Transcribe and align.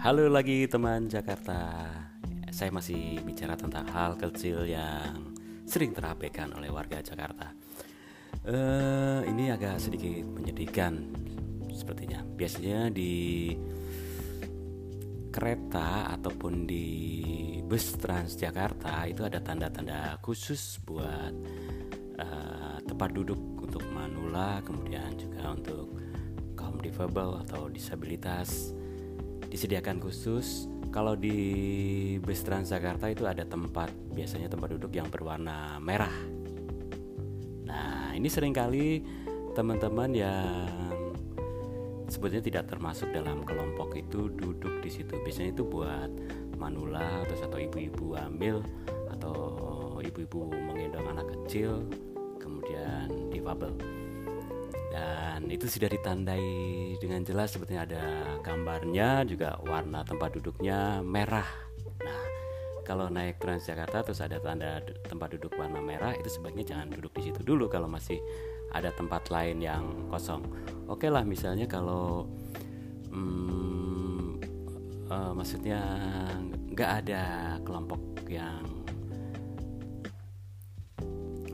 Halo 0.00 0.32
lagi 0.32 0.64
teman 0.64 1.12
Jakarta. 1.12 1.84
Saya 2.48 2.72
masih 2.72 3.20
bicara 3.20 3.52
tentang 3.52 3.84
hal 3.92 4.16
kecil 4.16 4.64
yang 4.64 5.36
sering 5.68 5.92
terabaikan 5.92 6.56
oleh 6.56 6.72
warga 6.72 7.04
Jakarta. 7.04 7.52
Uh, 8.40 9.20
ini 9.28 9.52
agak 9.52 9.76
sedikit 9.76 10.24
menyedihkan 10.24 11.04
sepertinya. 11.76 12.24
Biasanya 12.24 12.88
di 12.88 13.52
kereta 15.28 16.16
ataupun 16.16 16.64
di 16.64 16.88
bus 17.68 18.00
Transjakarta 18.00 19.04
itu 19.04 19.20
ada 19.28 19.36
tanda-tanda 19.44 20.16
khusus 20.24 20.80
buat 20.80 21.34
uh, 22.16 22.80
tempat 22.88 23.12
duduk 23.12 23.68
untuk 23.68 23.84
manula, 23.92 24.64
kemudian 24.64 25.12
juga 25.20 25.52
untuk 25.52 25.92
kaum 26.56 26.80
difabel 26.80 27.44
atau 27.44 27.68
disabilitas 27.68 28.79
disediakan 29.50 29.98
khusus 29.98 30.70
kalau 30.94 31.18
di 31.18 32.16
bus 32.22 32.42
Transjakarta 32.46 33.10
itu 33.10 33.26
ada 33.26 33.42
tempat 33.42 33.90
biasanya 34.14 34.46
tempat 34.46 34.78
duduk 34.78 34.94
yang 34.94 35.10
berwarna 35.10 35.78
merah. 35.82 36.14
Nah, 37.66 38.14
ini 38.14 38.26
sering 38.26 38.54
kali 38.54 39.02
teman-teman 39.54 40.10
yang 40.14 40.70
sebetulnya 42.10 42.42
tidak 42.42 42.64
termasuk 42.70 43.10
dalam 43.14 43.46
kelompok 43.46 43.94
itu 43.94 44.30
duduk 44.34 44.82
di 44.82 44.90
situ. 44.90 45.14
Biasanya 45.22 45.54
itu 45.54 45.62
buat 45.62 46.10
manula 46.58 47.22
atau 47.26 47.34
atau 47.50 47.58
ibu-ibu 47.58 48.18
hamil 48.18 48.62
atau 49.14 49.36
ibu-ibu 50.02 50.50
menggendong 50.50 51.06
anak 51.06 51.26
kecil, 51.38 51.86
kemudian 52.42 53.30
difabel 53.30 53.70
dan 54.90 55.46
itu 55.46 55.70
sudah 55.70 55.86
ditandai 55.86 56.46
dengan 56.98 57.22
jelas 57.22 57.54
sebetulnya 57.54 57.86
ada 57.86 58.04
gambarnya 58.42 59.22
juga 59.22 59.56
warna 59.62 60.02
tempat 60.02 60.34
duduknya 60.34 60.98
merah. 61.06 61.46
Nah 62.02 62.22
kalau 62.82 63.06
naik 63.06 63.38
Transjakarta 63.38 64.02
terus 64.02 64.18
ada 64.18 64.42
tanda 64.42 64.82
tempat 65.06 65.38
duduk 65.38 65.54
warna 65.54 65.78
merah 65.78 66.10
itu 66.18 66.26
sebaiknya 66.26 66.74
jangan 66.74 66.90
duduk 66.90 67.14
di 67.14 67.30
situ 67.30 67.40
dulu 67.46 67.70
kalau 67.70 67.86
masih 67.86 68.18
ada 68.74 68.90
tempat 68.90 69.30
lain 69.30 69.62
yang 69.62 70.10
kosong. 70.10 70.42
Oke 70.90 71.06
lah 71.06 71.22
misalnya 71.22 71.70
kalau 71.70 72.26
hmm, 73.14 74.42
uh, 75.06 75.32
maksudnya 75.38 75.78
nggak 76.74 76.90
ada 77.06 77.22
kelompok 77.62 78.26
yang 78.26 78.79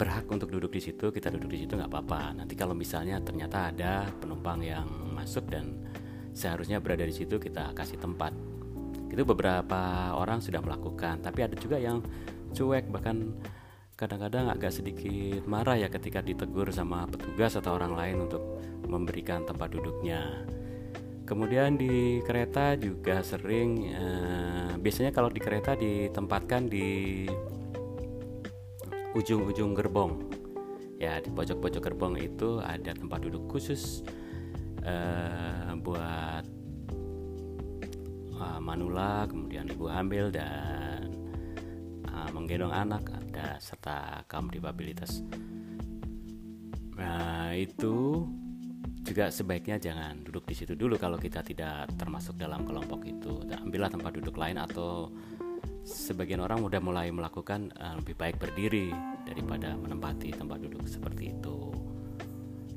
berhak 0.00 0.24
untuk 0.32 0.48
duduk 0.48 0.72
di 0.72 0.80
situ 0.80 1.12
kita 1.12 1.28
duduk 1.28 1.52
di 1.52 1.68
situ 1.68 1.76
nggak 1.76 1.92
apa-apa. 1.92 2.40
Nanti 2.40 2.56
kalau 2.56 2.72
misalnya 2.72 3.20
ternyata 3.20 3.68
ada 3.68 4.08
penumpang 4.16 4.64
yang 4.64 4.88
masuk 5.12 5.44
dan 5.52 5.76
seharusnya 6.32 6.80
berada 6.80 7.04
di 7.04 7.12
situ 7.12 7.36
kita 7.36 7.76
kasih 7.76 8.00
tempat. 8.00 8.32
Itu 9.12 9.28
beberapa 9.28 10.16
orang 10.16 10.40
sudah 10.40 10.64
melakukan 10.64 11.20
tapi 11.20 11.44
ada 11.44 11.52
juga 11.52 11.76
yang 11.76 12.00
cuek 12.56 12.88
bahkan 12.88 13.36
kadang-kadang 14.00 14.48
agak 14.48 14.72
sedikit 14.72 15.44
marah 15.44 15.76
ya 15.76 15.92
ketika 15.92 16.24
ditegur 16.24 16.72
sama 16.72 17.04
petugas 17.04 17.60
atau 17.60 17.76
orang 17.76 17.92
lain 17.92 18.16
untuk 18.24 18.40
memberikan 18.88 19.44
tempat 19.44 19.68
duduknya. 19.76 20.48
Kemudian 21.28 21.76
di 21.76 22.24
kereta 22.24 22.72
juga 22.80 23.20
sering 23.20 23.92
eh, 23.92 24.72
biasanya 24.80 25.12
kalau 25.12 25.28
di 25.28 25.44
kereta 25.44 25.76
ditempatkan 25.76 26.72
di 26.72 26.88
ujung-ujung 29.16 29.74
gerbong. 29.74 30.30
Ya 31.00 31.16
di 31.18 31.32
pojok-pojok 31.32 31.82
gerbong 31.82 32.14
itu 32.20 32.60
ada 32.60 32.92
tempat 32.92 33.24
duduk 33.24 33.48
khusus 33.48 34.04
uh, 34.84 35.72
buat 35.80 36.44
uh, 38.36 38.60
manula 38.60 39.24
kemudian 39.28 39.68
ibu 39.68 39.88
hamil 39.88 40.28
dan 40.28 41.08
uh, 42.08 42.28
menggendong 42.36 42.72
anak 42.72 43.08
ada 43.08 43.56
serta 43.56 44.24
kaum 44.28 44.52
difabilitas 44.52 45.24
nah 47.00 47.48
itu 47.56 48.28
juga 49.00 49.32
sebaiknya 49.32 49.80
jangan 49.80 50.20
duduk 50.20 50.44
di 50.44 50.54
situ 50.54 50.76
dulu 50.76 51.00
kalau 51.00 51.16
kita 51.16 51.40
tidak 51.40 51.88
termasuk 51.96 52.36
dalam 52.36 52.68
kelompok 52.68 53.08
itu. 53.08 53.42
Ambillah 53.48 53.88
tempat 53.88 54.12
duduk 54.20 54.36
lain 54.36 54.60
atau 54.60 55.08
sebagian 56.10 56.42
orang 56.42 56.66
udah 56.66 56.82
mulai 56.82 57.14
melakukan 57.14 57.70
uh, 57.78 57.94
lebih 58.02 58.18
baik 58.18 58.42
berdiri 58.42 58.90
daripada 59.22 59.78
menempati 59.78 60.34
tempat 60.34 60.58
duduk 60.58 60.82
seperti 60.90 61.30
itu. 61.30 61.70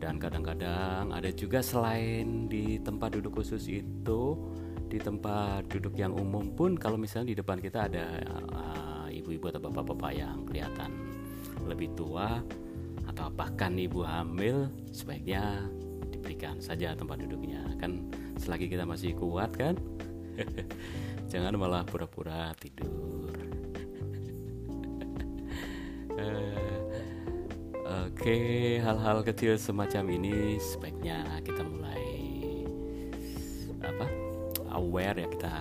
Dan 0.00 0.16
kadang-kadang 0.16 1.12
ada 1.12 1.28
juga 1.36 1.60
selain 1.60 2.48
di 2.48 2.80
tempat 2.80 3.20
duduk 3.20 3.44
khusus 3.44 3.68
itu, 3.68 4.20
di 4.88 4.96
tempat 4.96 5.68
duduk 5.68 5.92
yang 6.00 6.16
umum 6.16 6.56
pun 6.56 6.72
kalau 6.80 6.96
misalnya 6.96 7.36
di 7.36 7.38
depan 7.44 7.60
kita 7.60 7.92
ada 7.92 8.06
uh, 8.48 9.06
ibu-ibu 9.12 9.52
atau 9.52 9.60
bapak-bapak 9.60 10.12
yang 10.16 10.48
kelihatan 10.48 10.88
lebih 11.68 11.92
tua 11.92 12.40
atau 13.12 13.28
bahkan 13.28 13.76
ibu 13.76 14.08
hamil, 14.08 14.72
sebaiknya 14.88 15.68
diberikan 16.08 16.56
saja 16.64 16.96
tempat 16.96 17.20
duduknya. 17.28 17.60
Kan 17.76 18.08
selagi 18.40 18.72
kita 18.72 18.88
masih 18.88 19.12
kuat 19.12 19.52
kan? 19.52 19.76
jangan 21.32 21.60
malah 21.60 21.84
pura-pura 21.84 22.56
tidur 22.56 23.17
oke 28.18 28.34
hal-hal 28.82 29.22
kecil 29.22 29.54
semacam 29.54 30.10
ini 30.18 30.58
sebaiknya 30.58 31.22
kita 31.46 31.62
mulai 31.62 32.02
apa 33.78 34.06
aware 34.74 35.22
ya 35.22 35.28
kita 35.30 35.56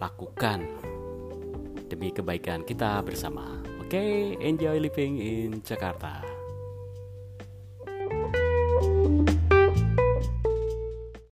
lakukan 0.00 0.64
demi 1.92 2.08
kebaikan 2.08 2.64
kita 2.64 3.04
bersama. 3.04 3.60
Oke 3.84 4.32
enjoy 4.40 4.80
living 4.80 5.20
in 5.20 5.60
Jakarta 5.60 6.39